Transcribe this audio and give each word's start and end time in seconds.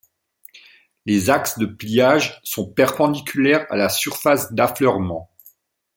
Les 1.05 1.29
axes 1.29 1.59
de 1.59 1.67
pliage 1.67 2.41
sont 2.43 2.65
perpendiculaires 2.67 3.67
à 3.69 3.75
la 3.75 3.87
surface 3.87 4.51
d'affleurement. 4.51 5.29